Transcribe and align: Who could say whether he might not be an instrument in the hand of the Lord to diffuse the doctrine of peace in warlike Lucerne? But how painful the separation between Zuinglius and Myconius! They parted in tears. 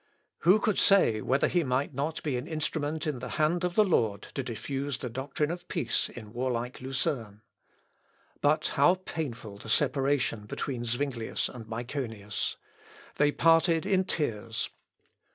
Who 0.39 0.57
could 0.59 0.79
say 0.79 1.21
whether 1.21 1.47
he 1.47 1.63
might 1.63 1.93
not 1.93 2.23
be 2.23 2.35
an 2.35 2.47
instrument 2.47 3.05
in 3.05 3.19
the 3.19 3.29
hand 3.37 3.63
of 3.63 3.75
the 3.75 3.83
Lord 3.83 4.23
to 4.33 4.41
diffuse 4.41 4.97
the 4.97 5.11
doctrine 5.11 5.51
of 5.51 5.67
peace 5.67 6.09
in 6.09 6.33
warlike 6.33 6.81
Lucerne? 6.81 7.43
But 8.41 8.69
how 8.69 8.95
painful 8.95 9.59
the 9.59 9.69
separation 9.69 10.47
between 10.47 10.85
Zuinglius 10.85 11.49
and 11.49 11.67
Myconius! 11.67 12.55
They 13.17 13.31
parted 13.31 13.85
in 13.85 14.03
tears. 14.05 14.71